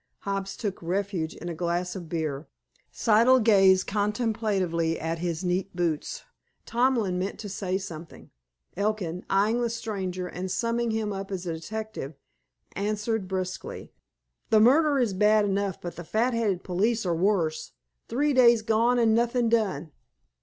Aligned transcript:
Hobbs 0.21 0.57
took 0.57 0.81
refuge 0.81 1.35
in 1.35 1.47
a 1.47 1.53
glass 1.53 1.95
of 1.95 2.09
beer. 2.09 2.47
Siddle 2.91 3.39
gazed 3.39 3.85
contemplatively 3.85 4.99
at 4.99 5.19
his 5.19 5.43
neat 5.43 5.75
boots. 5.75 6.23
Tomlin 6.65 7.19
meant 7.19 7.37
to 7.37 7.47
say 7.47 7.77
something; 7.77 8.31
Elkin, 8.75 9.23
eying 9.31 9.61
the 9.61 9.69
stranger, 9.69 10.25
and 10.27 10.49
summing 10.49 10.89
him 10.89 11.13
up 11.13 11.29
as 11.31 11.45
a 11.45 11.53
detective, 11.53 12.15
answered 12.75 13.27
brusquely: 13.27 13.91
"The 14.49 14.59
murder 14.59 14.97
is 14.97 15.13
bad 15.13 15.45
enough, 15.45 15.79
but 15.79 15.97
the 15.97 16.03
fat 16.03 16.33
headed 16.33 16.63
police 16.63 17.05
are 17.05 17.13
worse. 17.13 17.73
Three 18.09 18.33
days 18.33 18.63
gone, 18.63 18.97
and 18.97 19.13
nothing 19.13 19.49
done!" 19.49 19.91